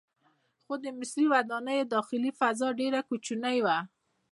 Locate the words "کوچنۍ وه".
3.09-3.77